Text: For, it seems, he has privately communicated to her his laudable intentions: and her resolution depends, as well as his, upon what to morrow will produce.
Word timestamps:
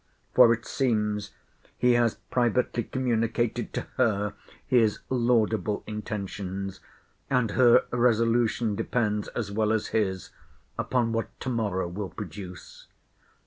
For, 0.33 0.51
it 0.51 0.65
seems, 0.65 1.29
he 1.77 1.91
has 1.93 2.15
privately 2.31 2.83
communicated 2.85 3.71
to 3.73 3.81
her 3.97 4.33
his 4.65 4.97
laudable 5.11 5.83
intentions: 5.85 6.79
and 7.29 7.51
her 7.51 7.83
resolution 7.91 8.73
depends, 8.75 9.27
as 9.35 9.51
well 9.51 9.71
as 9.71 9.89
his, 9.89 10.31
upon 10.75 11.11
what 11.11 11.29
to 11.41 11.49
morrow 11.49 11.87
will 11.87 12.09
produce. 12.09 12.87